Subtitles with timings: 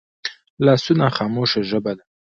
[0.65, 2.03] لاسونه خاموشه ژبه ده